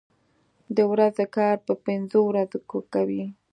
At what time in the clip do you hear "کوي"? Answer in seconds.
2.93-3.25